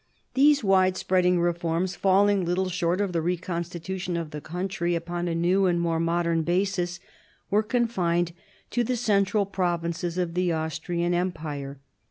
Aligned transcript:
These 0.33 0.63
wide 0.63 0.97
spreading 0.97 1.39
reforms, 1.39 1.95
falling 1.95 2.43
little 2.43 2.69
short 2.69 3.01
of 3.01 3.13
the 3.13 3.21
reconstitution 3.21 4.17
of 4.17 4.31
the 4.31 4.41
country 4.41 4.95
upon 4.95 5.27
a 5.27 5.35
new 5.35 5.67
and 5.67 5.79
more 5.79 5.99
modern 5.99 6.41
basis, 6.41 6.99
were 7.51 7.61
confined 7.61 8.31
to 8.71 8.83
the 8.83 8.97
central 8.97 9.45
provinces 9.45 10.17
of 10.17 10.33
the 10.33 10.53
Austrian 10.53 11.13
empire. 11.13 11.77